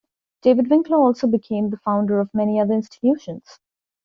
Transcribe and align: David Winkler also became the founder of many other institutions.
David 0.41 0.67
Winkler 0.71 0.97
also 0.97 1.27
became 1.27 1.69
the 1.69 1.77
founder 1.77 2.19
of 2.19 2.33
many 2.33 2.59
other 2.59 2.73
institutions. 2.73 3.59